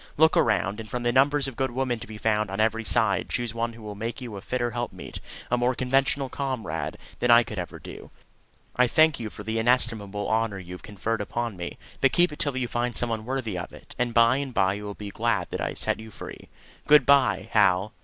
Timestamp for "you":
4.19-4.35, 9.19-9.29, 10.57-10.73, 12.57-12.67, 14.73-14.85, 15.99-16.09